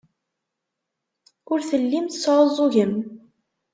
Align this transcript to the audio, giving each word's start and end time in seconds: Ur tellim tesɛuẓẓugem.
Ur 1.51 1.59
tellim 1.69 2.05
tesɛuẓẓugem. 2.07 2.93